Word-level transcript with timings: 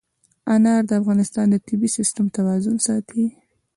انار 0.53 0.81
د 0.89 0.91
افغانستان 1.01 1.45
د 1.49 1.55
طبعي 1.67 1.89
سیسټم 1.97 2.25
توازن 2.37 2.75
ساتي. 2.87 3.25